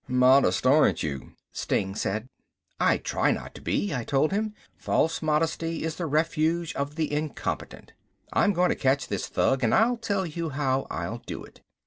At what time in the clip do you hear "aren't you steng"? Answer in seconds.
0.65-1.95